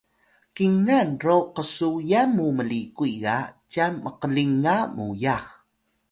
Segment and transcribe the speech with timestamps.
[0.55, 3.37] kingan ro qsuyan mu mlikuy ga
[3.71, 5.45] cyan mqlinga muyax